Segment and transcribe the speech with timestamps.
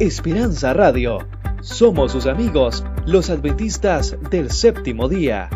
[0.00, 1.18] Esperanza Radio.
[1.60, 5.48] Somos sus amigos, los adventistas del séptimo día.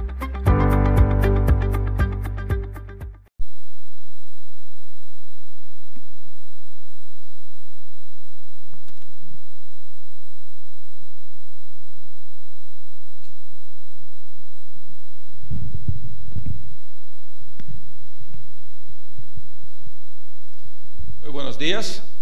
[21.22, 22.15] Muy buenos días.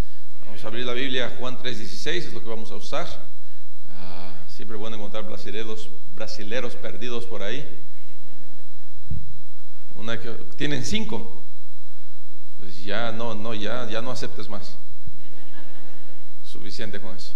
[0.64, 3.06] A abrir la Biblia Juan 3:16, es lo que vamos a usar.
[3.90, 7.84] Ah, siempre bueno encontrar brasileros, brasileros perdidos por ahí.
[9.94, 11.44] Una que, tienen cinco.
[12.58, 14.78] Pues ya no, no, ya, ya no aceptes más.
[16.42, 17.34] Suficiente con eso.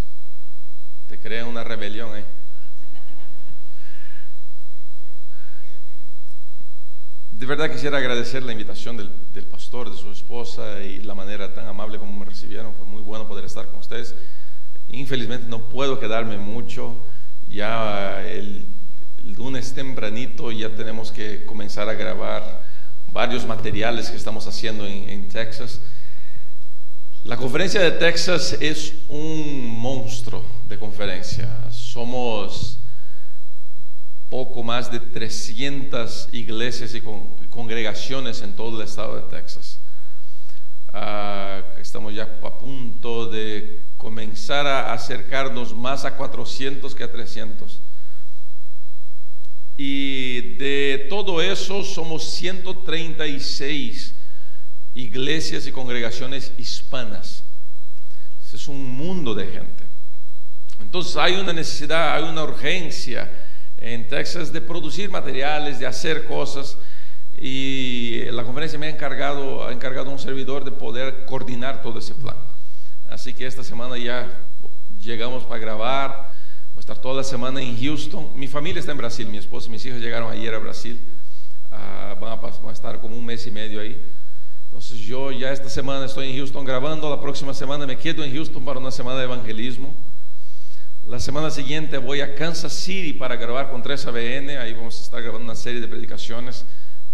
[1.06, 2.24] Te crea una rebelión ahí.
[7.38, 11.54] De verdad quisiera agradecer la invitación del, del, pastor, de su esposa y la manera
[11.54, 12.74] tan amable como me recibieron.
[12.74, 14.16] Fue muy bueno poder estar con ustedes.
[14.88, 16.96] Infelizmente no puedo quedarme mucho.
[17.48, 18.66] Ya el,
[19.18, 22.64] el lunes tempranito ya tenemos que comenzar a grabar
[23.12, 25.80] varios materiales que estamos haciendo en, en Texas.
[27.22, 31.48] La conferencia de Texas es un monstruo de conferencia.
[31.70, 32.77] Somos
[34.28, 39.80] poco más de 300 iglesias y con, congregaciones en todo el estado de Texas.
[40.92, 47.80] Uh, estamos ya a punto de comenzar a acercarnos más a 400 que a 300.
[49.76, 54.14] Y de todo eso somos 136
[54.94, 57.44] iglesias y congregaciones hispanas.
[58.52, 59.84] Es un mundo de gente.
[60.80, 63.30] Entonces hay una necesidad, hay una urgencia
[63.78, 66.76] en Texas de producir materiales, de hacer cosas.
[67.40, 72.14] Y la conferencia me ha encargado, ha encargado un servidor de poder coordinar todo ese
[72.14, 72.36] plan.
[73.08, 74.28] Así que esta semana ya
[74.98, 76.32] llegamos para grabar.
[76.74, 78.32] Voy a estar toda la semana en Houston.
[78.34, 81.16] Mi familia está en Brasil, mi esposa y mis hijos llegaron ayer a Brasil.
[81.70, 84.00] Uh, van, a, van a estar como un mes y medio ahí.
[84.64, 87.08] Entonces yo ya esta semana estoy en Houston grabando.
[87.08, 89.94] La próxima semana me quedo en Houston para una semana de evangelismo.
[91.08, 94.58] La semana siguiente voy a Kansas City para grabar con 3ABN.
[94.58, 96.66] Ahí vamos a estar grabando una serie de predicaciones.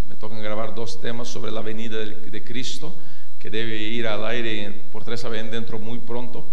[0.09, 2.99] Me tocan grabar dos temas sobre la venida de, Cristo,
[3.39, 6.51] que debe ir al aire por 3ABN dentro muy pronto.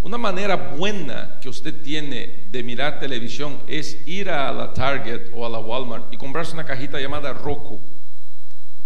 [0.00, 5.44] Una manera buena que usted tiene de mirar televisión es ir a la Target o
[5.44, 7.82] a la Walmart y comprarse una cajita llamada Roku.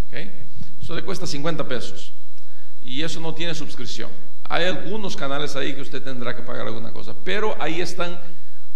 [0.08, 0.48] ¿Okay?
[0.82, 2.12] Eso le cuesta 50 pesos.
[2.82, 4.10] Y eso no tiene suscripción.
[4.52, 8.20] Hay algunos canales ahí que usted tendrá que pagar alguna cosa, pero ahí están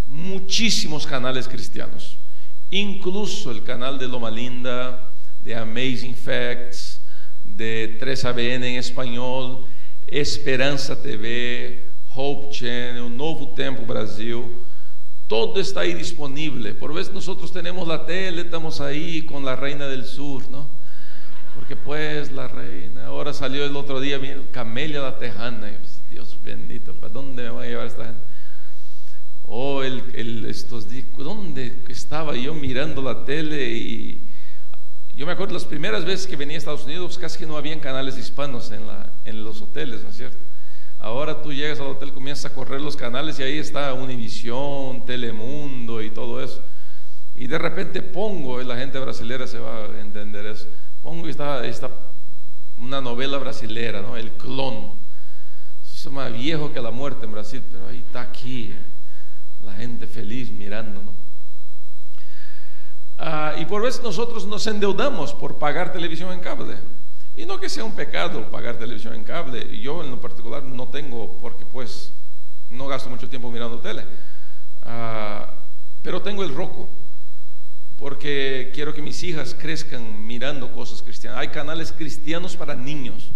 [0.06, 2.16] muchísimos canales cristianos,
[2.70, 7.02] incluso el canal de Loma Linda, de Amazing Facts,
[7.44, 9.66] de 3ABN en español,
[10.06, 14.44] Esperanza TV, Hope Channel, Novo Tempo Brasil,
[15.26, 16.72] todo está ahí disponible.
[16.72, 20.70] Por vez nosotros tenemos la tele, estamos ahí con la Reina del Sur, ¿no?
[21.56, 24.20] Porque pues la reina, ahora salió el otro día
[24.52, 28.20] Camelia la Tejana, pues, Dios bendito, ¿para dónde me va a llevar esta gente?
[29.42, 33.70] Oh, el, el, estos días, ¿dónde estaba yo mirando la tele?
[33.70, 34.28] Y
[35.14, 37.80] yo me acuerdo las primeras veces que venía a Estados Unidos, casi que no habían
[37.80, 40.38] canales hispanos en, la, en los hoteles, ¿no es cierto?
[40.98, 46.02] Ahora tú llegas al hotel, comienzas a correr los canales y ahí está Univisión, Telemundo
[46.02, 46.62] y todo eso.
[47.34, 50.68] Y de repente pongo, y la gente brasileña se va a entender eso
[51.06, 51.88] pongo esta, esta,
[52.78, 54.16] una novela brasilera, ¿no?
[54.16, 54.98] El clon.
[55.84, 58.84] Es más viejo que la muerte en Brasil, pero ahí está aquí, eh,
[59.62, 61.14] la gente feliz mirando, ¿no?
[63.18, 66.76] Ah, y por veces nosotros nos endeudamos por pagar televisión en cable.
[67.36, 69.80] Y no que sea un pecado pagar televisión en cable.
[69.80, 72.14] Yo en lo particular no tengo, porque pues
[72.68, 74.04] no gasto mucho tiempo mirando tele.
[74.82, 75.54] Ah,
[76.02, 76.88] pero tengo el Roku
[77.96, 81.40] porque quiero que mis hijas crezcan mirando cosas cristianas.
[81.40, 83.30] Hay canales cristianos para niños,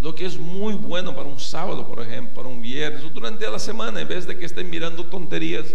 [0.00, 3.48] lo que es muy bueno para un sábado, por ejemplo, para un viernes, o durante
[3.50, 5.66] la semana, en vez de que estén mirando tonterías,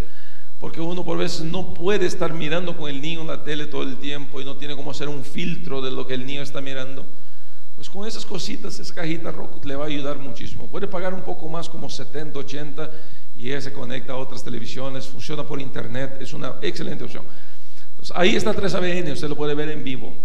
[0.60, 3.84] porque uno por veces no puede estar mirando con el niño en la tele todo
[3.84, 6.62] el tiempo y no tiene cómo hacer un filtro de lo que el niño está
[6.62, 7.06] mirando.
[7.76, 9.34] Pues con esas cositas, esa cajita
[9.64, 10.68] le va a ayudar muchísimo.
[10.68, 12.92] Puede pagar un poco más, como 70, 80,
[13.36, 17.26] y ella se conecta a otras televisiones, funciona por internet, es una excelente opción.
[18.06, 20.16] Entonces, ahí está 3ABN, usted lo puede ver en vivo.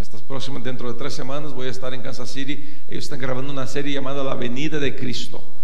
[0.00, 2.76] Estas próximas, dentro de tres semanas, voy a estar en Kansas City.
[2.88, 5.54] Ellos están grabando una serie llamada La Venida de Cristo.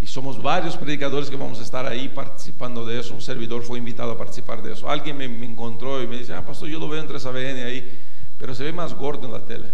[0.00, 3.14] Y somos varios predicadores que vamos a estar ahí participando de eso.
[3.14, 4.90] Un servidor fue invitado a participar de eso.
[4.90, 8.00] Alguien me, encontró y me dice, ah, pastor, yo lo veo en 3ABN ahí,
[8.36, 9.70] pero se ve más gordo en la tele.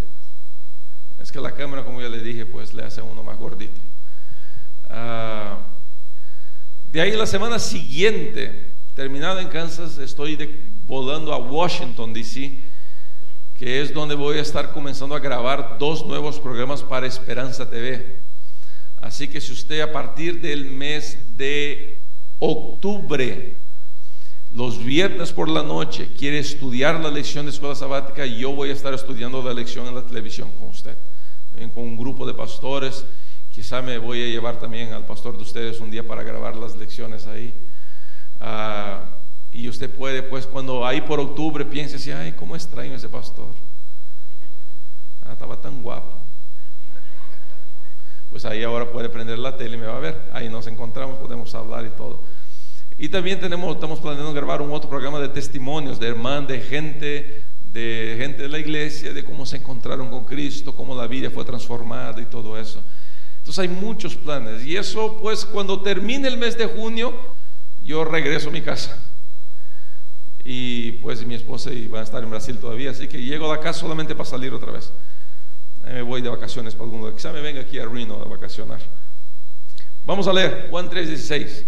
[1.19, 3.81] Es que la cámara, como ya le dije, pues le hace uno más gordito.
[4.91, 5.57] Uh,
[6.93, 10.37] De ahí la semana siguiente, terminado en Kansas, estoy
[10.85, 12.61] volando a Washington, D.C.,
[13.57, 18.21] que es donde voy a estar comenzando a grabar dos nuevos programas para Esperanza TV.
[19.01, 22.03] Así que si usted a partir del mes de
[22.41, 23.57] octubre,
[24.51, 28.73] los viernes por la noche, quiere estudiar la lección de escuela sabática, yo voy a
[28.73, 30.99] estar estudiando la lección en la televisión con usted,
[31.73, 33.07] con un grupo de pastores.
[33.49, 36.75] Quizá me voy a llevar también al pastor de ustedes un día para grabar las
[36.75, 37.55] lecciones ahí.
[38.41, 39.05] Ah,
[39.51, 43.55] y usted puede, pues, cuando ahí por octubre piense así, ay, ¿cómo extraño ese pastor?
[45.23, 46.29] Ah, estaba tan guapo
[48.31, 50.31] pues ahí ahora puede prender la tele y me va a ver.
[50.33, 52.23] Ahí nos encontramos, podemos hablar y todo.
[52.97, 57.45] Y también tenemos, estamos planeando grabar un otro programa de testimonios de hermanos, de gente,
[57.63, 61.45] de gente de la iglesia, de cómo se encontraron con Cristo, cómo la vida fue
[61.45, 62.83] transformada y todo eso.
[63.39, 64.65] Entonces hay muchos planes.
[64.65, 67.15] Y eso, pues, cuando termine el mes de junio,
[67.89, 69.03] yo regreso a mi casa.
[70.45, 73.61] Y pues mi esposa va a estar en Brasil todavía, así que llego a la
[73.61, 74.93] casa solamente para salir otra vez
[75.93, 77.13] me voy de vacaciones para algún.
[77.15, 78.81] Quizá me venga aquí a Reno a vacacionar.
[80.05, 81.65] Vamos a leer Juan 3:16.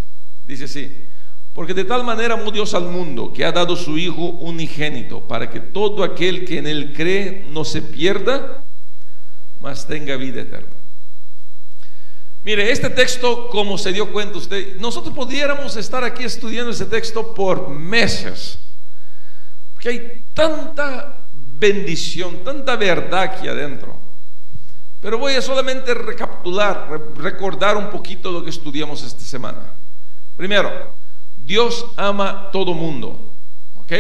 [0.47, 1.07] Dice así:
[1.53, 5.51] Porque de tal manera amó Dios al mundo que ha dado su Hijo unigénito para
[5.51, 8.65] que todo aquel que en él cree no se pierda,
[9.61, 10.80] mas tenga vida eterna.
[12.43, 17.35] Mire, este texto, como se dio cuenta usted, nosotros pudiéramos estar aquí estudiando este texto
[17.35, 18.59] por meses,
[19.75, 24.01] porque hay tanta bendición, tanta verdad aquí adentro.
[25.01, 29.75] Pero voy a solamente recapitular, recordar un poquito lo que estudiamos esta semana.
[30.37, 30.95] Primero,
[31.37, 33.35] Dios ama todo mundo.
[33.75, 33.93] ¿Ok?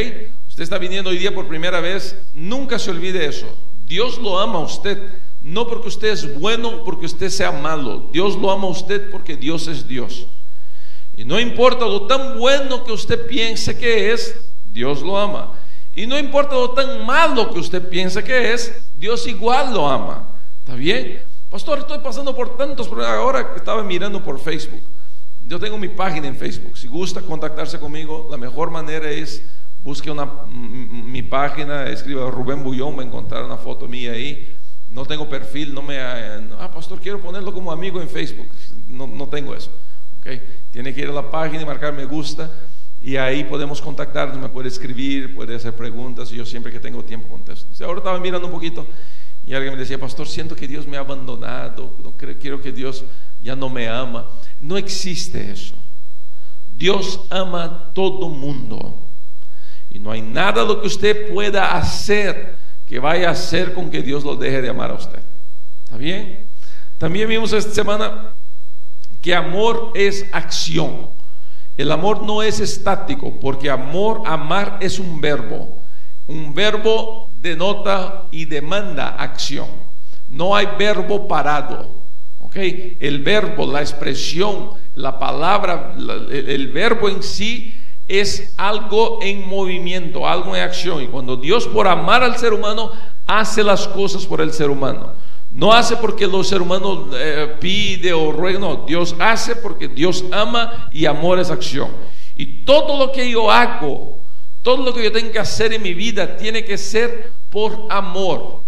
[0.48, 3.46] Usted está viniendo hoy día por primera vez, nunca se olvide eso.
[3.84, 4.98] Dios lo ama a usted,
[5.42, 8.10] no porque usted es bueno, porque usted sea malo.
[8.12, 10.26] Dios lo ama a usted porque Dios es Dios.
[11.14, 14.34] Y no importa lo tan bueno que usted piense que es,
[14.66, 15.52] Dios lo ama.
[15.94, 20.28] Y no importa lo tan malo que usted piense que es, Dios igual lo ama.
[20.60, 21.22] ¿Está bien?
[21.48, 23.16] Pastor, estoy pasando por tantos problemas.
[23.16, 24.82] Ahora que estaba mirando por Facebook.
[25.42, 26.78] Yo tengo mi página en Facebook.
[26.78, 29.42] Si gusta contactarse conmigo, la mejor manera es
[29.82, 34.56] busque una, mi página, escriba Rubén Bullón, va a encontrar una foto mía ahí.
[34.90, 35.98] No tengo perfil, no me...
[36.00, 38.48] Ah, pastor, quiero ponerlo como amigo en Facebook.
[38.88, 39.70] No, no tengo eso.
[40.18, 40.42] ¿okay?
[40.70, 42.50] Tiene que ir a la página y marcar me gusta
[43.00, 47.02] y ahí podemos contactarnos, me puede escribir, puede hacer preguntas y yo siempre que tengo
[47.02, 47.66] tiempo contesto.
[47.84, 48.86] ahora estaba mirando un poquito
[49.46, 53.04] y alguien me decía, pastor, siento que Dios me ha abandonado, no quiero que Dios
[53.40, 54.28] ya no me ama.
[54.60, 55.74] No existe eso.
[56.76, 59.08] Dios ama a todo mundo.
[59.88, 62.59] Y no hay nada lo que usted pueda hacer
[62.90, 65.20] que vaya a hacer con que Dios lo deje de amar a usted.
[65.84, 66.48] ¿Está bien?
[66.98, 68.34] También vimos esta semana
[69.20, 71.10] que amor es acción.
[71.76, 75.78] El amor no es estático, porque amor, amar es un verbo.
[76.26, 79.68] Un verbo denota y demanda acción.
[80.26, 82.06] No hay verbo parado.
[82.40, 82.56] ¿ok?
[82.98, 87.79] El verbo, la expresión, la palabra, el verbo en sí
[88.10, 91.02] es algo en movimiento, algo en acción.
[91.02, 92.90] Y cuando Dios por amar al ser humano
[93.26, 95.12] hace las cosas por el ser humano.
[95.50, 100.24] No hace porque los ser humanos eh, pide o ruega, no, Dios hace porque Dios
[100.30, 101.88] ama y amor es acción.
[102.36, 104.20] Y todo lo que yo hago
[104.62, 108.62] todo lo que yo tengo que hacer en mi vida tiene que ser por amor.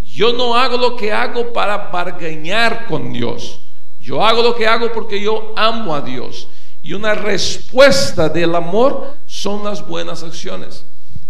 [0.00, 3.60] Yo no hago lo que hago para bargañar con Dios.
[3.98, 6.48] Yo hago lo que hago porque yo amo a Dios.
[6.84, 10.86] Y una respuesta del amor son las buenas acciones.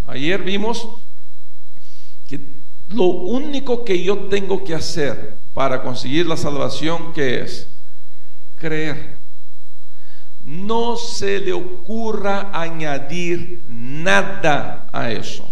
[0.06, 0.87] Ayer vimos
[2.28, 7.68] que lo único que yo tengo que hacer para conseguir la salvación, ¿qué es?
[8.58, 9.25] Creer
[10.44, 15.49] no se le ocurra añadir nada a eso.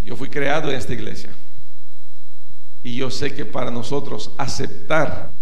[0.00, 1.30] Yo fui creado en esta iglesia
[2.84, 5.32] y yo sé que para nosotros aceptar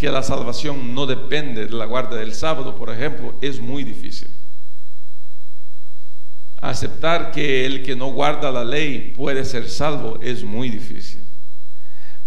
[0.00, 4.30] que la salvación no depende de la guardia del sábado, por ejemplo, es muy difícil.
[6.58, 11.22] Aceptar que el que no guarda la ley puede ser salvo es muy difícil.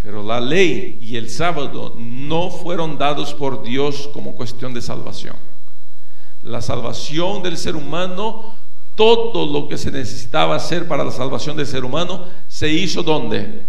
[0.03, 5.36] Pero la ley y el sábado no fueron dados por Dios como cuestión de salvación.
[6.44, 8.56] La salvación del ser humano,
[8.94, 13.65] todo lo que se necesitaba hacer para la salvación del ser humano, se hizo donde?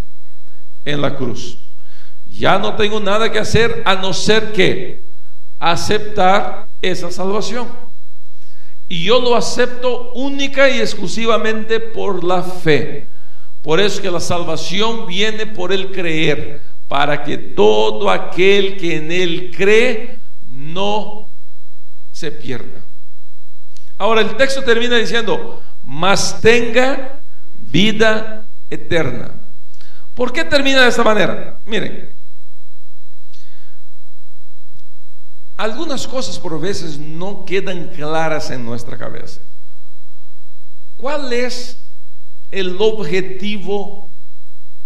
[0.84, 1.56] En la cruz.
[2.38, 5.04] Ya no tengo nada que hacer a no ser que
[5.58, 7.68] aceptar esa salvación.
[8.88, 13.06] Y yo lo acepto única y exclusivamente por la fe.
[13.62, 19.10] Por eso que la salvación viene por el creer, para que todo aquel que en
[19.10, 20.18] él cree
[20.50, 21.28] no
[22.12, 22.84] se pierda.
[23.96, 27.20] Ahora el texto termina diciendo, mas tenga
[27.58, 29.30] vida eterna.
[30.14, 31.58] ¿Por qué termina de esta manera?
[31.64, 32.13] Miren,
[35.56, 39.40] algunas cosas por veces no quedan claras en nuestra cabeza.
[40.96, 41.78] ¿Cuál es
[42.50, 44.10] el objetivo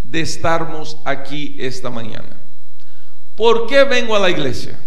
[0.03, 2.41] de estarmos aquí esta mañana?
[3.35, 4.79] ¿Por qué vengo a la iglesia?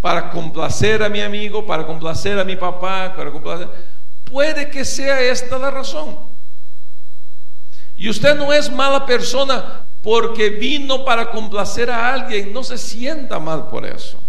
[0.00, 3.68] Para complacer a mi amigo, para complacer a mi papá, para complacer...
[4.24, 6.16] Puede que sea esta la razón.
[7.96, 13.38] Y usted no es mala persona porque vino para complacer a alguien, no se sienta
[13.38, 14.22] mal por eso.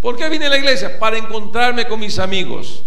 [0.00, 0.98] ¿Por qué vine a la iglesia?
[0.98, 2.84] Para encontrarme con mis amigos.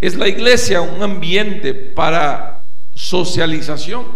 [0.00, 4.06] ¿Es la iglesia un ambiente para socialización?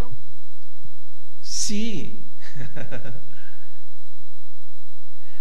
[1.41, 2.21] Sí.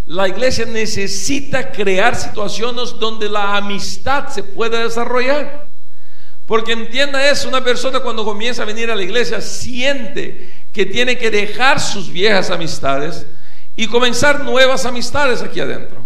[0.10, 5.69] La iglesia necesita crear situaciones donde la amistad se pueda desarrollar.
[6.50, 11.16] Porque entienda eso, una persona cuando comienza a venir a la iglesia siente que tiene
[11.16, 13.28] que dejar sus viejas amistades
[13.76, 16.04] y comenzar nuevas amistades aquí adentro.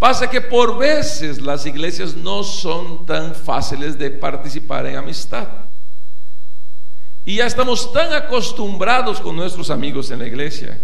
[0.00, 5.46] Pasa que por veces las iglesias no son tan fáciles de participar en amistad.
[7.24, 10.76] Y ya estamos tan acostumbrados con nuestros amigos en la iglesia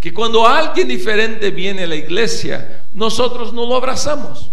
[0.00, 4.50] que cuando alguien diferente viene a la iglesia, nosotros no lo abrazamos.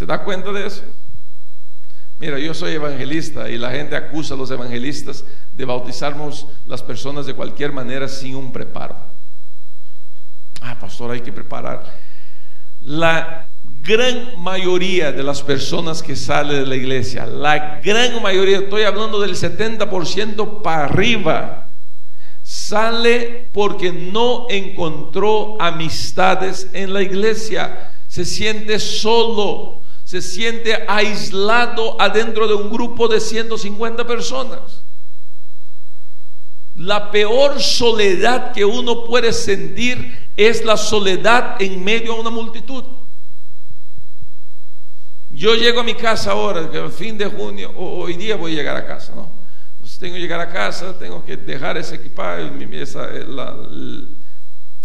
[0.00, 0.82] ¿Se da cuenta de eso?
[2.18, 7.26] Mira, yo soy evangelista y la gente acusa a los evangelistas de bautizarnos las personas
[7.26, 8.96] de cualquier manera sin un preparo.
[10.62, 11.84] Ah, pastor, hay que preparar.
[12.80, 18.84] La gran mayoría de las personas que salen de la iglesia, la gran mayoría, estoy
[18.84, 21.68] hablando del 70% para arriba,
[22.42, 29.79] sale porque no encontró amistades en la iglesia, se siente solo
[30.10, 34.82] se siente aislado adentro de un grupo de 150 personas.
[36.74, 42.82] La peor soledad que uno puede sentir es la soledad en medio de una multitud.
[45.30, 48.76] Yo llego a mi casa ahora, el fin de junio, hoy día voy a llegar
[48.78, 49.30] a casa, ¿no?
[49.74, 52.50] Entonces tengo que llegar a casa, tengo que dejar ese equipaje,
[52.82, 53.56] esa, la,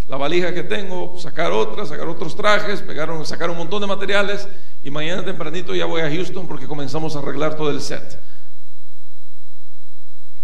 [0.08, 4.48] la valija que tengo, sacar otras, sacar otros trajes, pegar, sacar un montón de materiales
[4.86, 8.22] y mañana tempranito ya voy a Houston porque comenzamos a arreglar todo el set.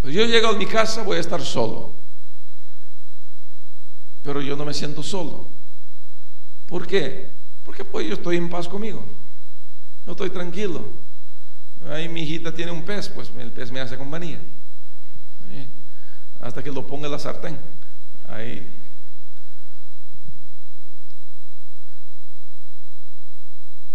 [0.02, 1.94] Pues yo llego a mi casa, voy a estar solo.
[4.24, 5.48] Pero yo no me siento solo.
[6.66, 7.30] ¿Por qué?
[7.64, 9.06] Porque pues yo estoy en paz conmigo.
[10.08, 10.86] Yo estoy tranquilo.
[11.88, 14.42] Ahí mi hijita tiene un pez, pues el pez me hace compañía.
[16.40, 17.60] Hasta que lo ponga en la sartén.
[18.28, 18.68] Ahí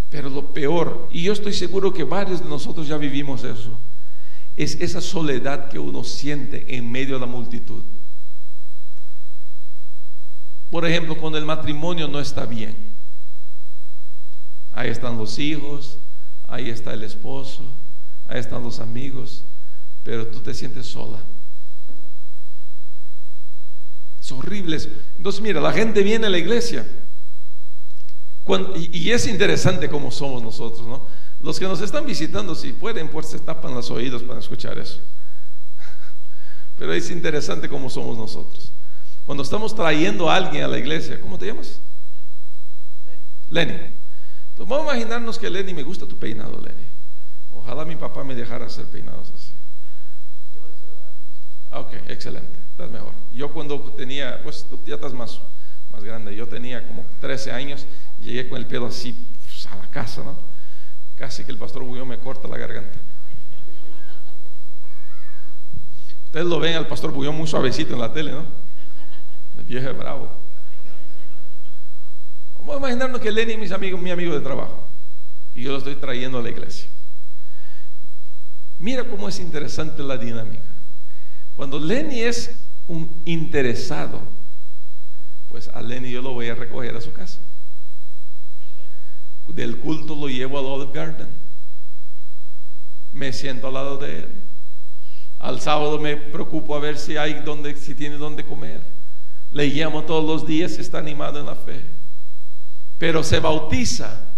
[0.08, 3.78] Pero lo peor, y yo estoy seguro que varios de nosotros ya vivimos eso,
[4.56, 7.82] es esa soledad que uno siente en medio de la multitud.
[10.70, 12.94] Por ejemplo, cuando el matrimonio no está bien.
[14.72, 15.98] Ahí están los hijos,
[16.46, 17.64] ahí está el esposo,
[18.26, 19.44] ahí están los amigos,
[20.02, 21.20] pero tú te sientes sola.
[24.20, 24.78] Es horrible.
[25.16, 26.86] Entonces, mira, la gente viene a la iglesia
[28.76, 31.06] y, es interesante cómo somos nosotros, ¿no?
[31.40, 35.00] Los que nos están visitando, si pueden, pues se tapan los oídos para escuchar eso.
[36.78, 38.72] Pero es interesante cómo somos nosotros.
[39.24, 41.80] Cuando estamos trayendo a alguien a la iglesia, ¿cómo te llamas?
[43.50, 43.72] Lenny.
[43.72, 46.86] Entonces vamos a imaginarnos que Lenny me gusta tu peinado, Lenny.
[47.50, 49.52] Ojalá mi papá me dejara hacer peinados así.
[51.72, 53.12] Ok, excelente, estás mejor.
[53.32, 55.40] Yo cuando tenía, pues tú ya estás más,
[55.92, 57.86] más grande, yo tenía como 13 años
[58.18, 60.38] Llegué con el pelo así pues, a la casa, ¿no?
[61.16, 62.98] Casi que el pastor Bullón me corta la garganta.
[66.26, 68.44] Ustedes lo ven al pastor Bullón muy suavecito en la tele, ¿no?
[69.58, 70.42] El viejo bravo.
[72.58, 74.88] Vamos a imaginarnos que Lenny es mi amigo, mi amigo de trabajo.
[75.54, 76.90] Y yo lo estoy trayendo a la iglesia.
[78.78, 80.68] Mira cómo es interesante la dinámica.
[81.54, 82.54] Cuando Lenny es
[82.86, 84.20] un interesado,
[85.48, 87.40] pues a Lenny yo lo voy a recoger a su casa
[89.48, 91.28] del culto lo llevo al Olive Garden.
[93.12, 94.42] Me siento al lado de él.
[95.38, 98.82] Al sábado me preocupo a ver si hay donde, si tiene donde comer.
[99.50, 101.84] Le llamo todos los días está animado en la fe.
[102.98, 104.34] Pero se bautiza.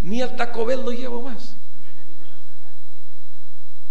[0.00, 1.56] Ni al Taco Bell lo llevo más.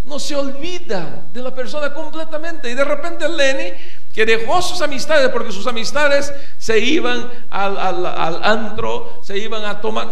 [0.07, 2.71] no se olvida de la persona completamente.
[2.71, 3.73] Y de repente Lenny,
[4.17, 9.79] que dejó sus amistades, porque sus amistades se iban al, al, antro, se iban a
[9.79, 10.09] tomar.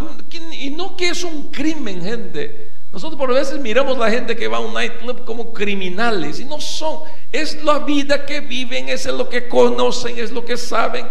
[0.51, 2.69] Y no que es un crimen, gente.
[2.91, 6.45] Nosotros por veces miramos a la gente que va a un nightclub como criminales y
[6.45, 6.99] no son.
[7.31, 11.07] Es la vida que viven, es lo que conocen, es lo que saben.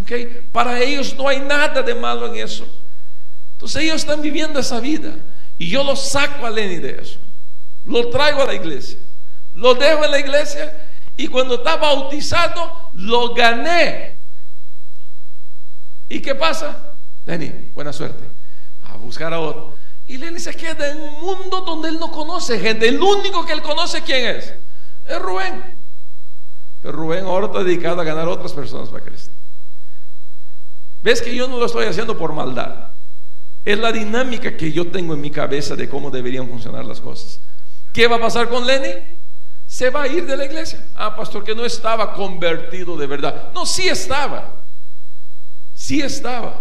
[0.00, 0.48] ¿okay?
[0.50, 2.66] Para ellos no hay nada de malo en eso.
[3.52, 5.14] Entonces ellos están viviendo esa vida.
[5.58, 7.18] Y yo lo saco a Lenny de eso
[7.84, 8.98] lo traigo a la iglesia,
[9.54, 10.89] lo dejo en la iglesia
[11.20, 14.16] y cuando está bautizado lo gané.
[16.08, 16.94] ¿Y qué pasa?
[17.26, 18.24] Lenny, buena suerte.
[18.84, 19.76] A buscar a otro.
[20.06, 22.88] Y Lenny se queda en un mundo donde él no conoce gente.
[22.88, 24.54] El único que él conoce, ¿quién es?
[25.06, 25.78] Es Rubén.
[26.80, 29.32] Pero Rubén ahora está dedicado a ganar a otras personas para Cristo.
[31.02, 32.92] ¿Ves que yo no lo estoy haciendo por maldad?
[33.66, 37.42] Es la dinámica que yo tengo en mi cabeza de cómo deberían funcionar las cosas.
[37.92, 39.19] ¿Qué va a pasar con Lenny?
[39.80, 40.86] Se va a ir de la iglesia.
[40.94, 43.50] Ah, pastor, que no estaba convertido de verdad.
[43.54, 44.62] No, sí estaba.
[45.72, 46.60] Sí estaba.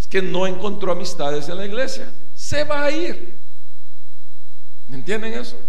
[0.00, 2.10] Es que no encontró amistades en la iglesia.
[2.34, 3.38] Se va a ir.
[4.90, 5.60] ¿Entienden eso?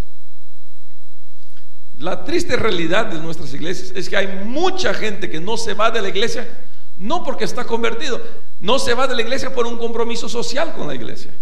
[1.98, 5.90] La triste realidad de nuestras iglesias es que hay mucha gente que no se va
[5.90, 6.48] de la iglesia,
[6.96, 8.22] no porque está convertido,
[8.58, 11.34] no se va de la iglesia por un compromiso social con la iglesia.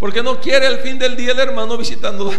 [0.00, 2.32] Porque no quiere el fin del día el hermano visitando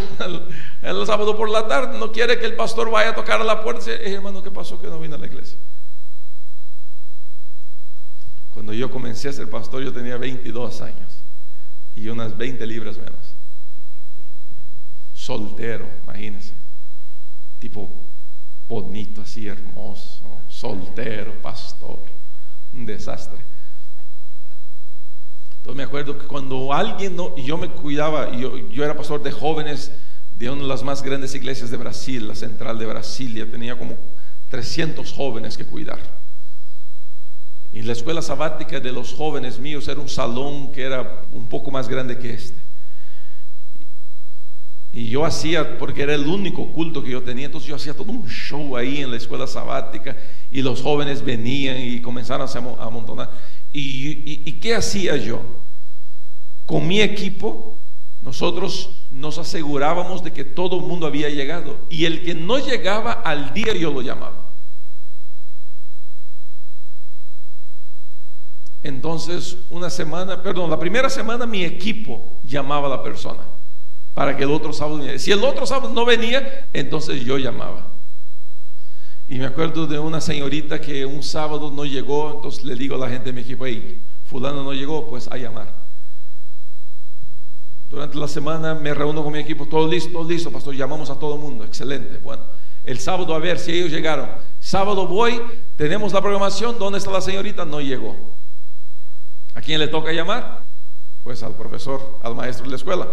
[0.82, 2.00] el, sábado por la tarde.
[2.00, 4.50] No quiere que el pastor vaya a tocar a la puerta y dice, hermano, ¿qué
[4.50, 5.60] pasó que no vino a la iglesia?
[8.50, 11.24] Cuando yo comencé a ser pastor yo tenía 22 años
[11.96, 13.36] y unas 20 libras menos.
[15.14, 16.56] Soltero, imagínense.
[17.60, 17.92] Tipo
[18.68, 22.02] bonito, así hermoso, soltero, pastor.
[22.74, 23.46] Un desastre.
[25.62, 29.22] Entonces me acuerdo que cuando alguien no, y yo me cuidaba, yo, yo era pastor
[29.22, 29.92] de jóvenes
[30.36, 33.96] de una de las más grandes iglesias de Brasil, la central de Brasilia, tenía como
[34.50, 36.00] 300 jóvenes que cuidar.
[37.72, 41.70] Y la escuela sabática de los jóvenes míos era un salón que era un poco
[41.70, 42.60] más grande que este.
[44.92, 48.12] Y yo hacía, porque era el único culto que yo tenía, entonces yo hacía todo
[48.12, 50.18] un show ahí en la escuela sabática
[50.50, 53.30] y los jóvenes venían y comenzaron a amontonar.
[53.74, 55.42] ¿Y, qué hacía yo?
[56.66, 57.80] Con mi equipo,
[58.22, 61.86] nosotros nos asegurábamos de que todo el mundo había llegado.
[61.90, 64.52] Y el que no llegaba al día yo lo llamaba.
[68.84, 73.44] Entonces, una semana, perdón, la primera semana mi equipo llamaba a la persona
[74.14, 75.20] para que el otro sábado viniera.
[75.20, 77.88] Si el otro sábado no venía, entonces yo llamaba.
[79.32, 82.98] Y me acuerdo de una señorita que un sábado no llegó, entonces le digo a
[82.98, 85.74] la gente de mi equipo, hey, fulano no llegó, pues a llamar.
[87.90, 91.18] Durante la semana me reúno con mi equipo, todo listo, todo listo, pastor, llamamos a
[91.18, 92.18] todo el mundo, excelente.
[92.18, 92.44] Bueno,
[92.84, 94.30] el sábado a ver si ellos llegaron.
[94.60, 95.42] Sábado voy,
[95.78, 97.64] tenemos la programación, ¿dónde está la señorita?
[97.64, 98.36] No llegó.
[99.54, 100.66] ¿A quién le toca llamar?
[101.24, 103.08] Pues al profesor, al maestro de la escuela.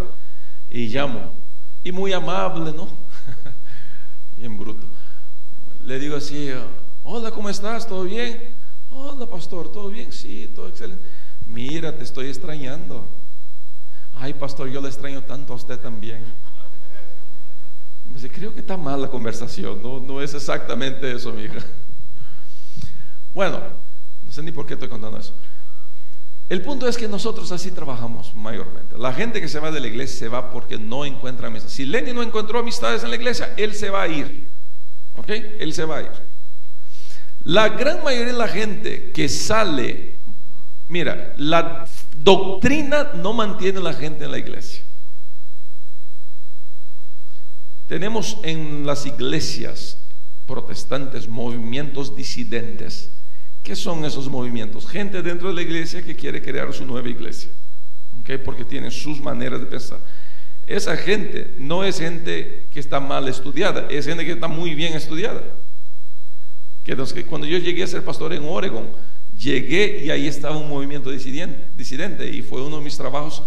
[0.69, 1.37] Y llamo.
[1.85, 2.89] Y muy amable, ¿no?
[4.37, 4.98] Bien bruto
[5.83, 6.51] le digo así,
[7.03, 7.87] hola, ¿cómo estás?
[7.87, 8.55] ¿Todo bien?
[8.91, 10.13] Hola, pastor, ¿todo bien?
[10.13, 11.05] Sí, todo excelente.
[11.47, 13.07] Mira, te estoy extrañando.
[14.15, 16.25] Ay, pastor, yo le extraño tanto a usted también.
[18.33, 21.59] Creo que está mal la conversación, no, no es exactamente eso, mi hija.
[23.33, 23.61] Bueno,
[24.25, 25.35] no sé ni por qué estoy contando eso.
[26.49, 28.97] El punto es que nosotros así trabajamos mayormente.
[28.99, 31.75] La gente que se va de la iglesia se va porque no encuentra amistades.
[31.75, 34.48] Si Lenny no encontró amistades en la iglesia, él se va a ir.
[35.19, 35.31] ¿Ok?
[35.59, 36.11] Él se va a ir.
[37.45, 40.19] La gran mayoría de la gente que sale,
[40.89, 44.83] mira, la doctrina no mantiene a la gente en la iglesia.
[47.87, 49.99] Tenemos en las iglesias
[50.47, 53.13] protestantes movimientos disidentes.
[53.63, 54.87] ¿Qué son esos movimientos?
[54.87, 57.51] Gente dentro de la iglesia que quiere crear su nueva iglesia,
[58.21, 58.43] ¿ok?
[58.45, 60.01] porque tiene sus maneras de pensar.
[60.69, 64.93] Esa gente no es gente que está mal estudiada, es gente que está muy bien
[64.93, 65.43] estudiada.
[66.85, 68.91] Que cuando yo llegué a ser pastor en Oregon,
[69.35, 73.43] llegué y ahí estaba un movimiento disidente, y fue uno de mis trabajos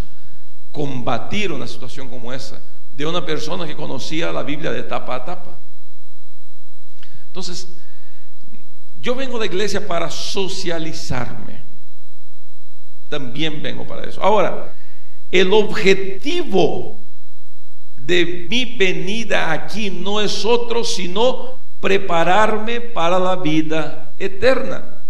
[0.71, 2.59] combatir una situación como esa,
[2.91, 5.59] de una persona que conocía la Biblia de tapa a tapa.
[7.27, 7.67] Entonces,
[8.99, 11.61] yo vengo de iglesia para socializarme.
[13.09, 14.21] También vengo para eso.
[14.23, 14.73] Ahora,
[15.29, 17.00] el objetivo
[18.05, 25.03] de mi venida aquí no es otro sino prepararme para la vida eterna.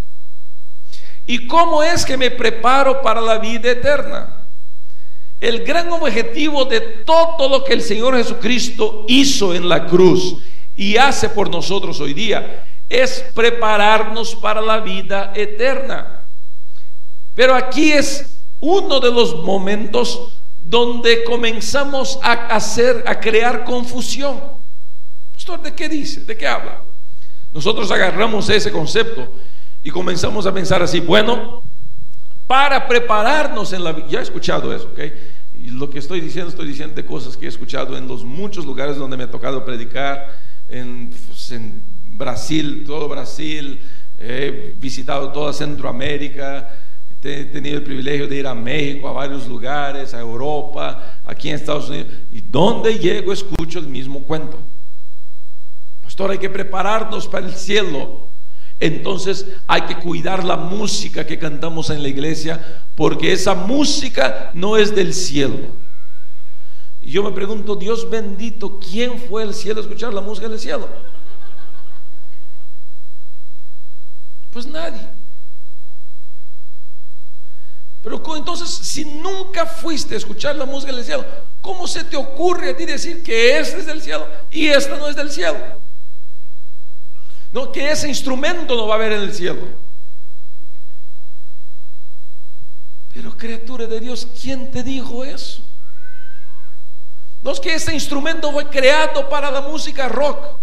[1.25, 4.47] ¿Y cómo es que me preparo para la vida eterna?
[5.39, 10.37] El gran objetivo de todo lo que el Señor Jesucristo hizo en la cruz
[10.75, 16.25] y hace por nosotros hoy día es prepararnos para la vida eterna.
[17.33, 24.39] Pero aquí es uno de los momentos donde comenzamos a hacer, a crear confusión.
[25.33, 26.23] Pastor, ¿de qué dice?
[26.23, 26.83] ¿De qué habla?
[27.51, 29.33] Nosotros agarramos ese concepto
[29.83, 31.63] y comenzamos a pensar así, bueno,
[32.47, 34.99] para prepararnos en la vida, ya he escuchado eso, ¿ok?
[35.55, 38.97] Y lo que estoy diciendo, estoy diciendo cosas que he escuchado en los muchos lugares
[38.97, 43.79] donde me ha tocado predicar, en, pues, en Brasil, todo Brasil,
[44.17, 46.69] he visitado toda Centroamérica,
[47.23, 51.55] he tenido el privilegio de ir a México, a varios lugares, a Europa, aquí en
[51.55, 54.59] Estados Unidos, y donde llego escucho el mismo cuento.
[56.01, 58.29] Pastor, hay que prepararnos para el cielo.
[58.79, 64.75] Entonces hay que cuidar la música que cantamos en la iglesia, porque esa música no
[64.75, 65.75] es del cielo.
[66.99, 70.59] Y yo me pregunto, Dios bendito, ¿quién fue al cielo a escuchar la música del
[70.59, 70.89] cielo?
[74.49, 75.20] Pues nadie.
[78.01, 81.23] Pero entonces, si nunca fuiste a escuchar la música del cielo,
[81.61, 85.07] ¿cómo se te ocurre a ti decir que este es del cielo y esta no
[85.07, 85.59] es del cielo?
[87.51, 89.67] No, que ese instrumento no va a haber en el cielo.
[93.13, 95.63] Pero criatura de Dios, ¿quién te dijo eso?
[97.43, 100.59] No es que ese instrumento fue creado para la música rock.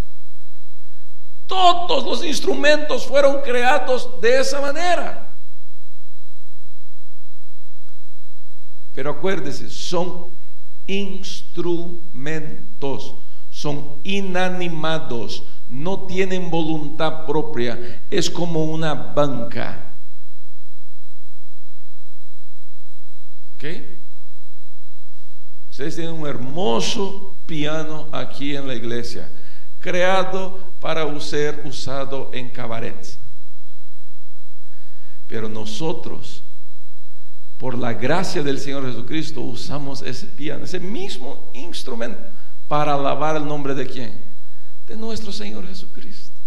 [1.46, 5.27] Todos los instrumentos fueron creados de esa manera.
[8.98, 10.34] Pero acuérdese, son
[10.88, 13.14] instrumentos,
[13.48, 19.94] son inanimados, no tienen voluntad propia, es como una banca.
[23.54, 23.66] ¿Ok?
[25.70, 29.30] Ustedes tienen un hermoso piano aquí en la iglesia,
[29.78, 33.16] creado para ser usado en cabaret.
[35.28, 36.37] Pero nosotros,
[37.58, 42.20] por la gracia del Señor Jesucristo, usamos ese piano, ese mismo instrumento,
[42.68, 44.24] para alabar el nombre de quién?
[44.86, 46.38] De nuestro Señor Jesucristo.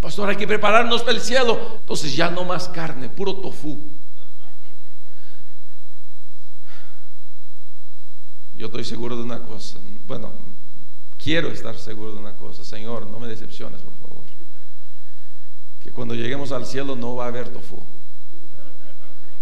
[0.00, 1.78] Pastor, hay que prepararnos para el cielo.
[1.80, 3.78] Entonces ya no más carne, puro tofu.
[8.54, 9.78] Yo estoy seguro de una cosa.
[10.06, 10.32] Bueno,
[11.18, 12.64] quiero estar seguro de una cosa.
[12.64, 14.39] Señor, no me decepciones, por favor.
[15.80, 17.82] Que cuando lleguemos al cielo no va a haber tofu.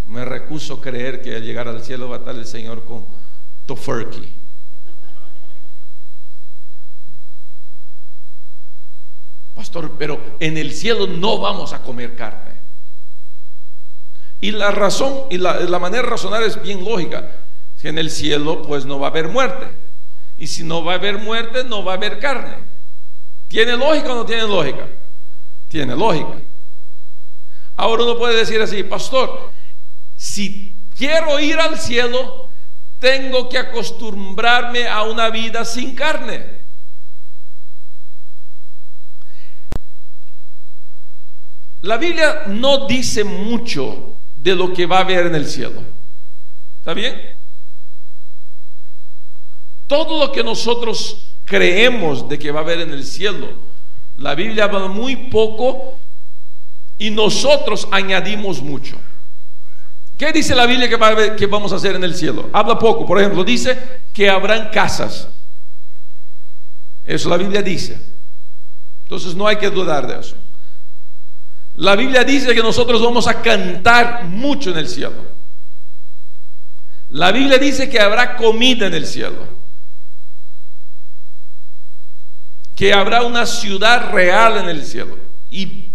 [0.07, 3.07] Me recuso creer que al llegar al cielo va a estar el Señor con
[3.67, 4.33] tofurkey.
[9.55, 12.61] Pastor, pero en el cielo no vamos a comer carne.
[14.41, 17.29] Y la razón y la, la manera de razonar es bien lógica.
[17.77, 19.67] Si en el cielo pues no va a haber muerte.
[20.39, 22.57] Y si no va a haber muerte, no va a haber carne.
[23.49, 24.87] ¿Tiene lógica o no tiene lógica?
[25.69, 26.41] Tiene lógica.
[27.77, 29.53] Ahora uno puede decir así, pastor,
[30.17, 32.49] si quiero ir al cielo,
[32.99, 36.59] tengo que acostumbrarme a una vida sin carne.
[41.83, 45.83] La Biblia no dice mucho de lo que va a haber en el cielo.
[46.79, 47.37] ¿Está bien?
[49.87, 53.68] Todo lo que nosotros creemos de que va a haber en el cielo,
[54.19, 55.99] la Biblia habla muy poco
[56.99, 58.97] y nosotros añadimos mucho.
[60.17, 62.51] ¿Qué dice la Biblia que, que vamos a hacer en el cielo?
[62.53, 63.79] Habla poco, por ejemplo, dice
[64.13, 65.29] que habrán casas.
[67.05, 67.99] Eso la Biblia dice.
[69.05, 70.37] Entonces no hay que dudar de eso.
[71.77, 75.39] La Biblia dice que nosotros vamos a cantar mucho en el cielo.
[77.11, 79.58] La Biblia dice que habrá comida en el cielo.
[82.79, 85.19] Que habrá una ciudad real en el cielo.
[85.51, 85.91] Y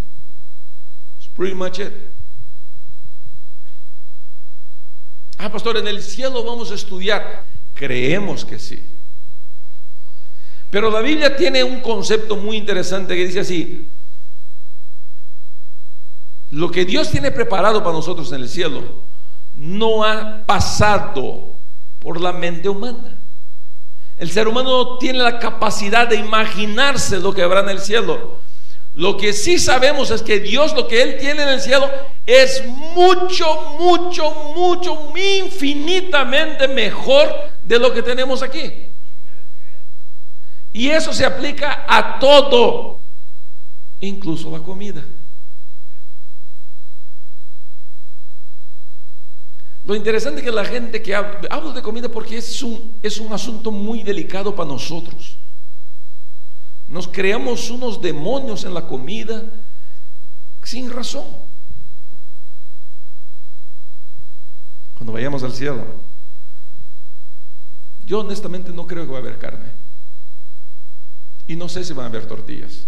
[1.18, 1.94] es pretty much it.
[5.38, 7.46] Ah, pastor, en el cielo vamos a estudiar.
[7.74, 8.86] Creemos que sí.
[10.70, 13.90] Pero la Biblia tiene un concepto muy interesante que dice así,
[16.50, 19.06] lo que Dios tiene preparado para nosotros en el cielo
[19.56, 21.56] no ha pasado
[22.00, 23.23] por la mente humana.
[24.24, 28.40] El ser humano no tiene la capacidad de imaginarse lo que habrá en el cielo.
[28.94, 31.90] Lo que sí sabemos es que Dios lo que Él tiene en el cielo
[32.26, 38.72] es mucho, mucho, mucho, infinitamente mejor de lo que tenemos aquí.
[40.72, 43.02] Y eso se aplica a todo,
[44.00, 45.04] incluso la comida.
[49.86, 53.20] Lo interesante es que la gente que habla, hablo de comida porque es un, es
[53.20, 55.38] un asunto muy delicado para nosotros.
[56.88, 59.44] Nos creamos unos demonios en la comida
[60.64, 61.26] sin razón.
[64.96, 65.86] Cuando vayamos al cielo,
[68.06, 69.72] yo honestamente no creo que va a haber carne.
[71.48, 72.88] Y no sé si van a haber tortillas.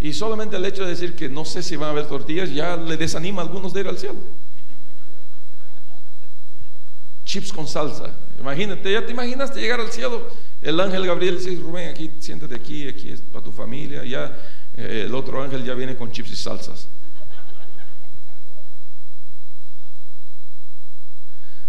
[0.00, 2.76] Y solamente el hecho de decir que no sé si van a haber tortillas ya
[2.76, 4.18] le desanima a algunos de ir al cielo.
[7.24, 8.16] Chips con salsa.
[8.38, 10.26] Imagínate, ya te imaginaste llegar al cielo.
[10.62, 14.02] El ángel Gabriel dice, Rubén, aquí, siéntate aquí, aquí es para tu familia.
[14.04, 14.36] Ya
[14.74, 16.88] eh, el otro ángel ya viene con chips y salsas.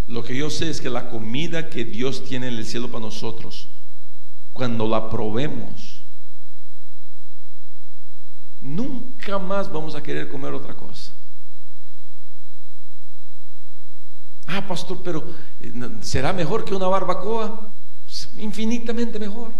[0.07, 3.05] Lo que yo sé es que la comida que Dios tiene en el cielo para
[3.05, 3.67] nosotros,
[4.53, 5.90] cuando la probemos,
[8.61, 11.11] nunca más vamos a querer comer otra cosa.
[14.47, 15.71] Ah, pastor, pero eh,
[16.01, 17.73] ¿será mejor que una barbacoa?
[18.37, 19.53] Infinitamente mejor.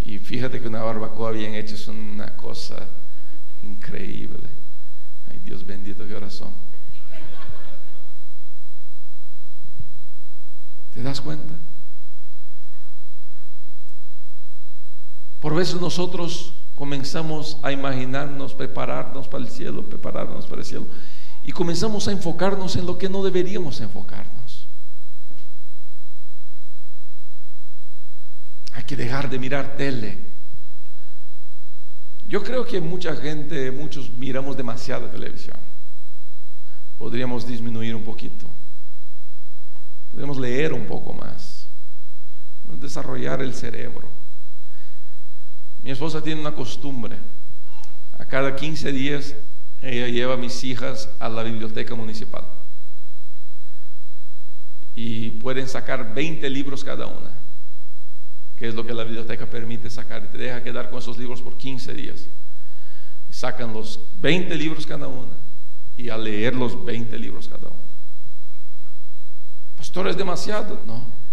[0.00, 2.88] Y fíjate que una barbacoa bien hecha es una cosa
[3.62, 4.48] increíble.
[5.30, 6.52] Ay, Dios bendito, qué son
[10.92, 11.54] ¿Te das cuenta?
[15.40, 20.86] Por veces nosotros comenzamos a imaginarnos, prepararnos para el cielo, prepararnos para el cielo,
[21.42, 24.66] y comenzamos a enfocarnos en lo que no deberíamos enfocarnos.
[28.72, 30.32] Hay que dejar de mirar tele.
[32.26, 35.58] Yo creo que mucha gente, muchos miramos demasiada televisión.
[36.98, 38.48] Podríamos disminuir un poquito.
[40.10, 41.68] Podríamos leer un poco más.
[42.80, 44.23] Desarrollar el cerebro.
[45.84, 47.18] Mi esposa tiene una costumbre.
[48.18, 49.36] A cada 15 días
[49.82, 52.42] ella lleva a mis hijas a la biblioteca municipal.
[54.94, 57.32] Y pueden sacar 20 libros cada una,
[58.56, 60.24] que es lo que la biblioteca permite sacar.
[60.24, 62.28] Y te deja quedar con esos libros por 15 días.
[63.28, 65.36] sacan los 20 libros cada una
[65.98, 67.82] y a leer los 20 libros cada una.
[69.76, 70.82] Pastor, es demasiado.
[70.86, 71.23] No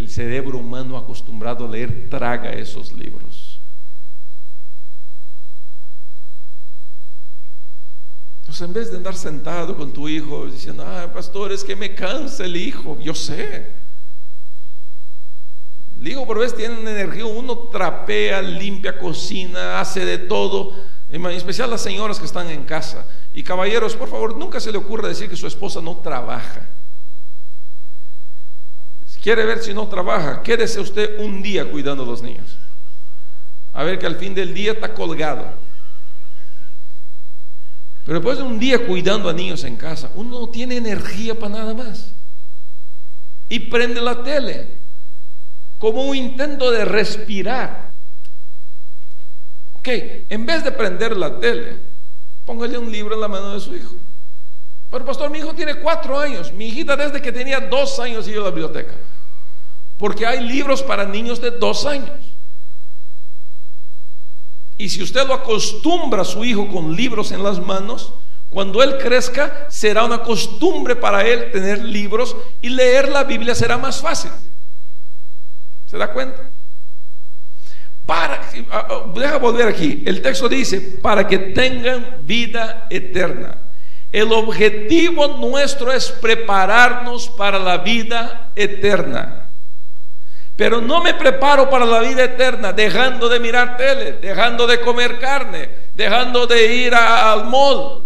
[0.00, 3.60] el cerebro humano acostumbrado a leer traga esos libros.
[8.40, 11.94] Entonces, en vez de andar sentado con tu hijo diciendo, ah, pastor, es que me
[11.94, 13.74] cansa el hijo, yo sé.
[16.00, 20.74] El hijo por vez tiene energía, uno trapea, limpia, cocina, hace de todo,
[21.10, 23.06] en especial las señoras que están en casa.
[23.34, 26.79] Y caballeros, por favor, nunca se le ocurra decir que su esposa no trabaja.
[29.22, 32.58] Quiere ver si no trabaja, quédese usted un día cuidando a los niños.
[33.72, 35.44] A ver que al fin del día está colgado.
[38.04, 41.54] Pero después de un día cuidando a niños en casa, uno no tiene energía para
[41.54, 42.14] nada más.
[43.48, 44.78] Y prende la tele
[45.78, 47.92] como un intento de respirar.
[49.74, 49.88] Ok,
[50.28, 51.78] en vez de prender la tele,
[52.44, 53.94] póngale un libro en la mano de su hijo.
[54.90, 56.52] Pero pastor, mi hijo tiene cuatro años.
[56.52, 58.94] Mi hijita desde que tenía dos años iba a la biblioteca.
[59.96, 62.10] Porque hay libros para niños de dos años.
[64.76, 68.14] Y si usted lo acostumbra a su hijo con libros en las manos,
[68.48, 73.78] cuando él crezca será una costumbre para él tener libros y leer la Biblia será
[73.78, 74.30] más fácil.
[75.86, 76.50] ¿Se da cuenta?
[78.12, 80.02] Ah, ah, deja volver aquí.
[80.04, 83.69] El texto dice, para que tengan vida eterna.
[84.12, 89.50] El objetivo nuestro es prepararnos para la vida eterna.
[90.56, 95.18] Pero no me preparo para la vida eterna dejando de mirar tele, dejando de comer
[95.18, 98.04] carne, dejando de ir al mall.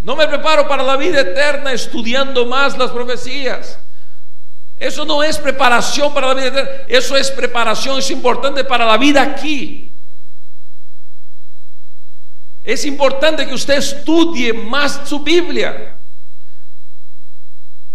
[0.00, 3.78] No me preparo para la vida eterna estudiando más las profecías.
[4.78, 6.70] Eso no es preparación para la vida eterna.
[6.88, 9.91] Eso es preparación, es importante para la vida aquí.
[12.64, 15.96] Es importante que usted estudie más su Biblia.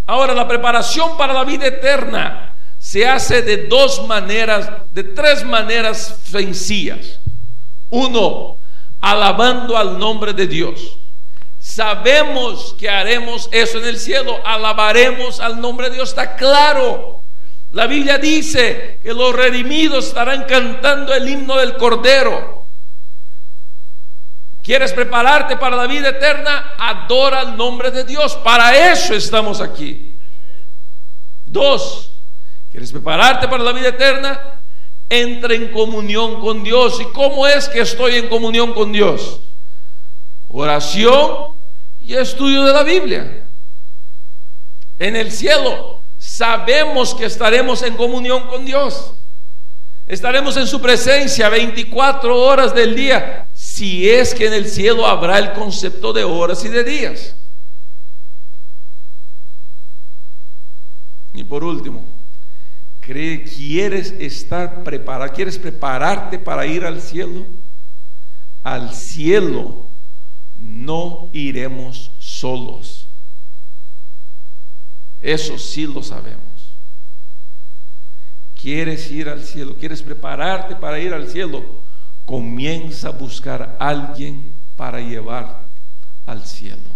[0.06, 6.19] Ahora, la preparación para la vida eterna se hace de dos maneras, de tres maneras
[6.23, 7.19] sencillas.
[7.89, 8.58] Uno,
[8.99, 10.99] alabando al nombre de Dios.
[11.60, 17.23] Sabemos que haremos eso en el cielo, alabaremos al nombre de Dios, está claro.
[17.71, 22.57] La Biblia dice que los redimidos estarán cantando el himno del Cordero.
[24.67, 26.73] ¿Quieres prepararte para la vida eterna?
[26.77, 28.36] Adora el nombre de Dios.
[28.36, 30.19] Para eso estamos aquí.
[31.45, 32.12] Dos,
[32.69, 34.60] ¿Quieres prepararte para la vida eterna?
[35.10, 36.99] Entra en comunión con Dios.
[36.99, 39.39] ¿Y cómo es que estoy en comunión con Dis?
[40.49, 41.53] oración
[42.01, 43.47] y estudio de la Biblia.
[44.99, 49.13] En el cielo sabemos que estaremos en comunión con Dios.
[50.08, 53.46] Estaremos en su presencia 24 horas del día,
[53.78, 57.36] si es que en el cielo habrá el concepto de horas y de días.
[61.32, 62.04] Y por último,
[63.02, 65.32] ¿quieres estar preparado?
[65.32, 67.46] ¿Quieres prepararte para ir al cielo?
[68.63, 69.88] Al cielo
[70.58, 73.08] no iremos solos.
[75.22, 76.74] Eso sí lo sabemos.
[78.60, 79.76] ¿Quieres ir al cielo?
[79.78, 81.86] ¿Quieres prepararte para ir al cielo?
[82.28, 85.63] Comienza a buscar a alguien para llevar
[86.26, 86.92] al cielo.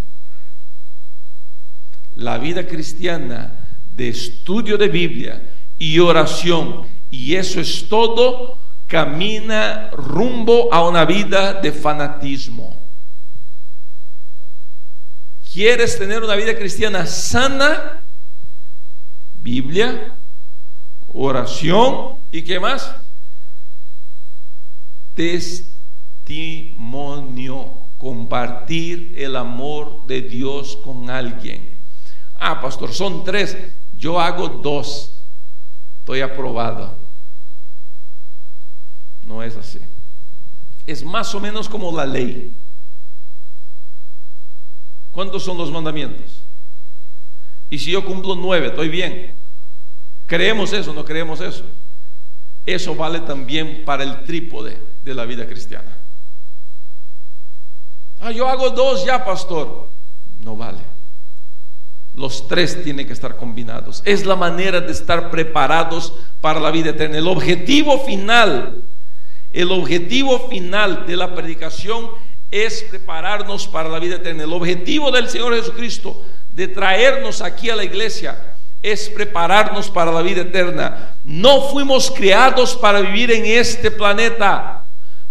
[2.15, 5.41] La vida cristiana de estudio de Biblia
[5.77, 12.75] y oración, y eso es todo, camina rumbo a una vida de fanatismo.
[15.53, 18.03] ¿Quieres tener una vida cristiana sana?
[19.35, 20.13] Biblia,
[21.07, 22.95] oración y qué más?
[25.13, 31.77] Testimonio, compartir el amor de Dios con alguien.
[32.35, 33.57] Ah, pastor, son tres.
[33.95, 35.23] Yo hago dos.
[35.99, 36.97] Estoy aprobado.
[39.23, 39.79] No es así.
[40.87, 42.57] Es más o menos como la ley.
[45.11, 46.43] ¿Cuántos son los mandamientos?
[47.69, 49.35] Y si yo cumplo nueve, estoy bien.
[50.25, 50.93] ¿Creemos eso?
[50.93, 51.65] ¿No creemos eso?
[52.65, 55.97] Eso vale también para el trípode de la vida cristiana.
[58.19, 59.89] Ah, yo hago dos ya, pastor.
[60.39, 60.79] No vale.
[62.13, 64.01] Los tres tienen que estar combinados.
[64.05, 67.17] Es la manera de estar preparados para la vida eterna.
[67.17, 68.83] El objetivo final,
[69.53, 72.09] el objetivo final de la predicación
[72.51, 74.43] es prepararnos para la vida eterna.
[74.43, 80.21] El objetivo del Señor Jesucristo de traernos aquí a la iglesia es prepararnos para la
[80.21, 81.15] vida eterna.
[81.23, 84.70] No fuimos creados para vivir en este planeta.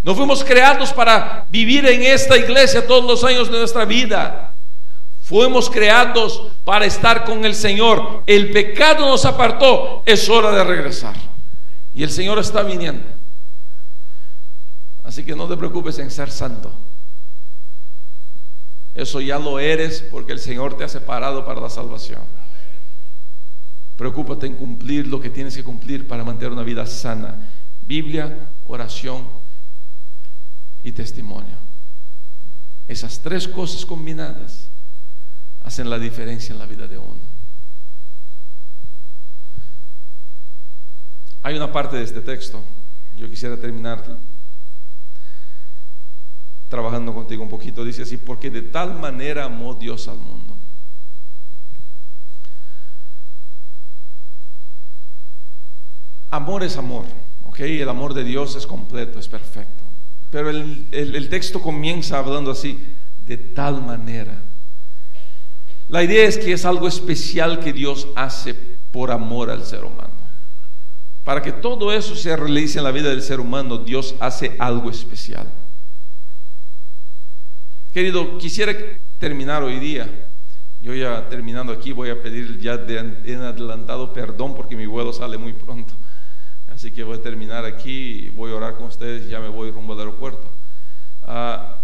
[0.02, 4.54] No fuimos creados para vivir en esta iglesia todos los años de nuestra vida.
[5.20, 8.22] Fuimos creados para estar con el Señor.
[8.26, 10.02] El pecado nos apartó.
[10.06, 11.14] Es hora de regresar.
[11.92, 13.04] Y el Señor está viniendo.
[15.04, 16.74] Así que no te preocupes en ser santo.
[18.94, 22.22] Eso ya lo eres porque el Señor te ha separado para la salvación.
[23.96, 27.50] Preocúpate en cumplir lo que tienes que cumplir para mantener una vida sana.
[27.82, 29.39] Biblia, oración
[30.82, 31.56] y testimonio.
[32.88, 34.68] Esas tres cosas combinadas
[35.62, 37.20] hacen la diferencia en la vida de uno.
[41.42, 42.62] Hay una parte de este texto,
[43.16, 44.18] yo quisiera terminar
[46.68, 50.56] trabajando contigo un poquito, dice así, porque de tal manera amó Dios al mundo.
[56.30, 57.06] Amor es amor,
[57.42, 57.60] ¿ok?
[57.60, 59.79] El amor de Dios es completo, es perfecto.
[60.30, 62.94] Pero el, el texto comienza hablando así,
[63.26, 64.42] de tal manera.
[65.88, 68.54] La idea es que es algo especial que Dios hace
[68.92, 70.14] por amor al ser humano.
[71.24, 74.88] Para que todo eso se realice en la vida del ser humano, Dios hace algo
[74.90, 75.48] especial.
[77.92, 78.72] Querido, quisiera
[79.18, 80.28] terminar hoy día.
[80.80, 85.12] Yo ya terminando aquí voy a pedir ya de en adelantado perdón porque mi vuelo
[85.12, 85.94] sale muy pronto.
[86.80, 89.70] Así que voy a terminar aquí, voy a orar con ustedes y ya me voy
[89.70, 90.50] rumbo al aeropuerto.
[91.22, 91.82] Ah,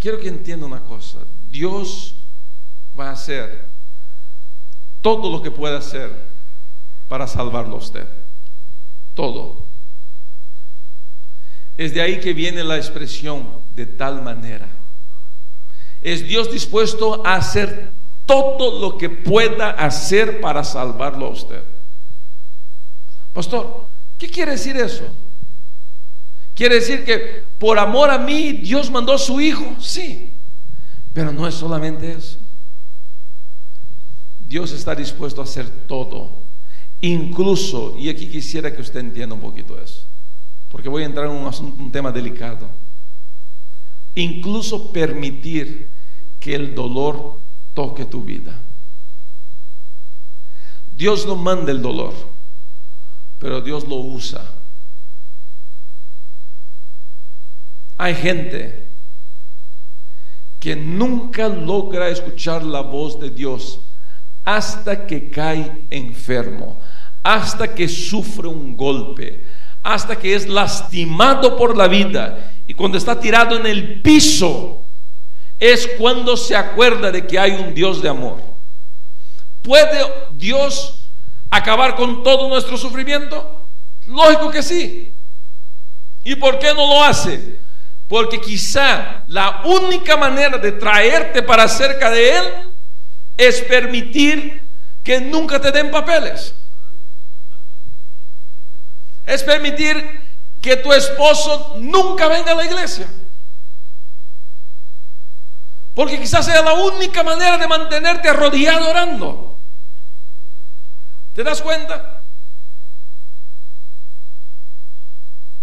[0.00, 1.18] quiero que entienda una cosa.
[1.50, 2.16] Dios
[2.98, 3.68] va a hacer
[5.02, 6.10] todo lo que pueda hacer
[7.06, 8.08] para salvarlo a usted.
[9.12, 9.66] Todo.
[11.76, 14.70] Es de ahí que viene la expresión de tal manera.
[16.00, 17.92] Es Dios dispuesto a hacer
[18.26, 21.62] todo lo que pueda hacer para salvarlo a usted.
[23.32, 23.88] Pastor,
[24.18, 25.04] ¿qué quiere decir eso?
[26.54, 30.34] Quiere decir que por amor a mí Dios mandó a su hijo, sí,
[31.12, 32.38] pero no es solamente eso.
[34.46, 36.44] Dios está dispuesto a hacer todo,
[37.00, 40.06] incluso, y aquí quisiera que usted entienda un poquito eso,
[40.68, 41.44] porque voy a entrar en un,
[41.80, 42.70] un tema delicado,
[44.14, 45.90] incluso permitir
[46.38, 47.40] que el dolor
[47.74, 48.58] toque tu vida.
[50.96, 52.14] Dios no manda el dolor,
[53.38, 54.42] pero Dios lo usa
[57.96, 58.90] Hay gente
[60.58, 63.80] que nunca logra escuchar la voz de Dios
[64.44, 66.80] hasta que cae enfermo,
[67.22, 69.46] hasta que sufre un golpe,
[69.82, 74.83] hasta que es lastimado por la vida y cuando está tirado en el piso
[75.64, 78.38] es cuando se acuerda de que hay un Dios de amor.
[79.62, 79.98] ¿Puede
[80.32, 81.08] Dios
[81.48, 83.66] acabar con todo nuestro sufrimiento?
[84.06, 85.14] Lógico que sí.
[86.22, 87.60] ¿Y por qué no lo hace?
[88.08, 92.44] Porque quizá la única manera de traerte para cerca de Él
[93.38, 94.62] es permitir
[95.02, 96.54] que nunca te den papeles.
[99.24, 100.20] Es permitir
[100.60, 103.08] que tu esposo nunca venga a la iglesia.
[105.94, 109.60] Porque quizás sea la única manera de mantenerte arrodillado orando.
[111.32, 112.22] ¿Te das cuenta?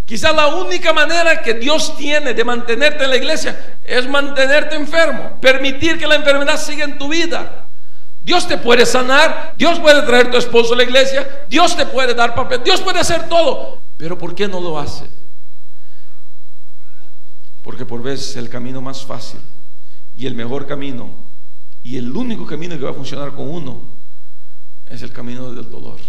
[0.06, 5.40] Quizás la única manera que Dios tiene de mantenerte en la iglesia es mantenerte enfermo,
[5.40, 7.68] permitir que la enfermedad siga en tu vida.
[8.22, 12.14] Dios te puede sanar, Dios puede traer tu esposo a la iglesia, Dios te puede
[12.14, 15.06] dar papel, Dios puede hacer todo, pero ¿por qué no lo hace?
[17.64, 19.40] Porque por veces el camino más fácil
[20.16, 21.32] y el mejor camino
[21.84, 23.82] y el único camino que va a funcionar con uno
[24.88, 26.00] es el camino del dolor.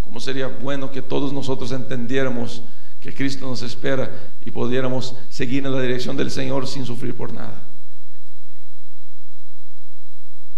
[0.00, 2.62] ¿Cómo sería bueno que todos nosotros entendiéramos
[3.00, 7.32] que Cristo nos espera y pudiéramos seguir en la dirección del Señor sin sufrir por
[7.32, 7.68] nada?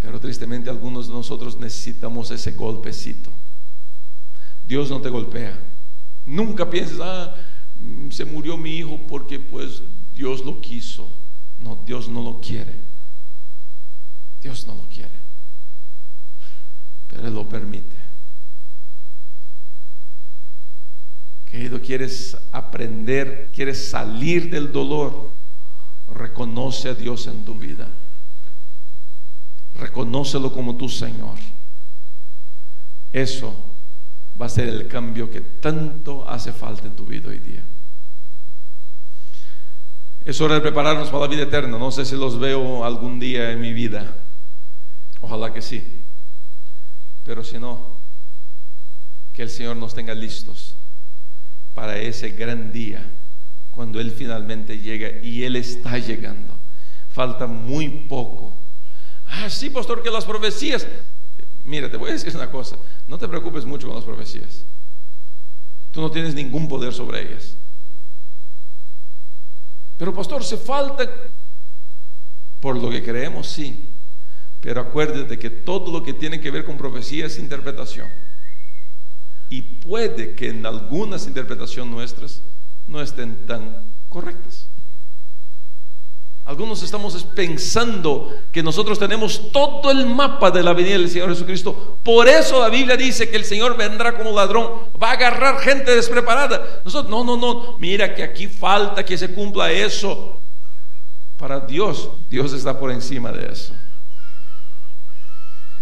[0.00, 3.30] Pero tristemente algunos de nosotros necesitamos ese golpecito.
[4.66, 5.58] Dios no te golpea.
[6.26, 7.34] Nunca pienses, ah,
[8.10, 9.82] se murió mi hijo porque pues
[10.14, 11.23] Dios lo quiso.
[11.64, 12.78] No, Dios no lo quiere.
[14.42, 15.14] Dios no lo quiere.
[17.08, 17.96] Pero Él lo permite.
[21.46, 25.30] Querido, quieres aprender, quieres salir del dolor.
[26.12, 27.88] Reconoce a Dios en tu vida.
[29.76, 31.38] Reconócelo como tu Señor.
[33.10, 33.74] Eso
[34.38, 37.64] va a ser el cambio que tanto hace falta en tu vida hoy día.
[40.24, 41.78] Es hora de prepararnos para la vida eterna.
[41.78, 44.16] No sé si los veo algún día en mi vida.
[45.20, 46.02] Ojalá que sí.
[47.24, 47.98] Pero si no,
[49.32, 50.76] que el Señor nos tenga listos
[51.74, 53.04] para ese gran día
[53.70, 56.56] cuando Él finalmente llega y Él está llegando.
[57.10, 58.54] Falta muy poco
[59.26, 60.86] Ah, sí, pastor, que las profecías.
[61.64, 62.76] Mira, te voy a decir una cosa.
[63.08, 64.64] No te preocupes mucho con las profecías.
[65.90, 67.56] Tú no tienes ningún poder sobre ellas.
[69.97, 71.09] Pero pastor, se falta
[72.61, 73.90] por lo que creemos, sí.
[74.61, 78.09] Pero acuérdate que todo lo que tiene que ver con profecía es interpretación.
[79.51, 82.42] Y puede que en algunas interpretaciones nuestras
[82.86, 84.68] no estén tan correctas.
[86.47, 91.99] Algunos estamos pensando que nosotros tenemos todo el mapa de la venida del Señor Jesucristo.
[92.03, 94.70] Por eso la Biblia dice que el Señor vendrá como ladrón,
[95.03, 96.82] va a agarrar gente despreparada.
[96.84, 100.38] Nosotros, no, no, no, mira que aquí falta que se cumpla eso.
[101.38, 103.72] Para Dios, Dios está por encima de eso.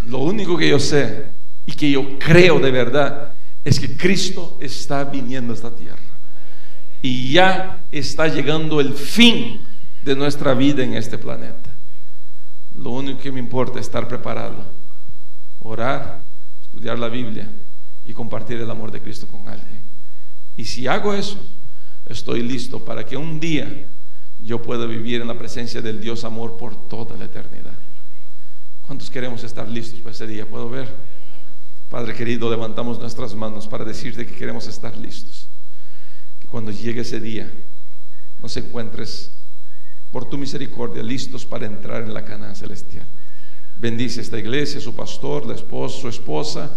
[0.06, 1.32] Lo único que yo sé
[1.66, 3.34] y que yo creo de verdad
[3.64, 5.98] es que Cristo está viniendo a esta tierra.
[7.02, 9.71] Y ya está llegando el fin
[10.02, 11.70] de nuestra vida en este planeta.
[12.74, 14.64] Lo único que me importa es estar preparado,
[15.60, 16.22] orar,
[16.62, 17.50] estudiar la Biblia
[18.04, 19.82] y compartir el amor de Cristo con alguien.
[20.56, 21.38] Y si hago eso,
[22.06, 23.88] estoy listo para que un día
[24.40, 27.78] yo pueda vivir en la presencia del Dios amor por toda la eternidad.
[28.86, 30.48] ¿Cuántos queremos estar listos para ese día?
[30.48, 30.92] ¿Puedo ver?
[31.88, 35.48] Padre querido, levantamos nuestras manos para decirte que queremos estar listos.
[36.40, 37.52] Que cuando llegue ese día
[38.40, 39.30] nos encuentres
[40.12, 43.06] por tu misericordia, listos para entrar en la cana celestial.
[43.78, 46.70] Bendice esta iglesia, su pastor, la esposa, su esposa.